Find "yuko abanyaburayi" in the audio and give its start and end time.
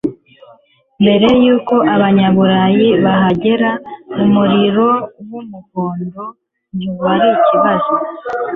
1.43-2.87